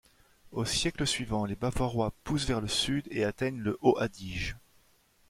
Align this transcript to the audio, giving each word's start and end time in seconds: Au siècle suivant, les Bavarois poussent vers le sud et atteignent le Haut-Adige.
Au 0.51 0.65
siècle 0.65 1.05
suivant, 1.05 1.45
les 1.45 1.53
Bavarois 1.55 2.11
poussent 2.23 2.47
vers 2.47 2.59
le 2.59 2.67
sud 2.67 3.07
et 3.11 3.23
atteignent 3.23 3.59
le 3.61 3.77
Haut-Adige. 3.83 4.57